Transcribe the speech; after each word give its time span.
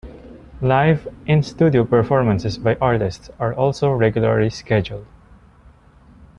Live, 0.63 1.07
in-studio 1.27 1.85
performances 1.85 2.57
by 2.57 2.75
artists 2.81 3.29
are 3.37 3.53
also 3.53 3.91
regularly 3.91 4.49
scheduled. 4.49 5.05